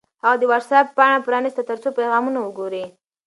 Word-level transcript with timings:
هغه 0.23 0.37
د 0.39 0.43
وټس-اپ 0.51 0.87
پاڼه 0.97 1.17
پرانیسته 1.25 1.61
ترڅو 1.69 1.89
پیغامونه 1.99 2.39
وګوري. 2.41 2.83